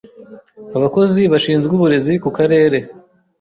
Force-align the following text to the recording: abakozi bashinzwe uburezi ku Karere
abakozi 0.77 1.21
bashinzwe 1.31 1.71
uburezi 1.75 2.13
ku 2.23 2.29
Karere 2.37 2.77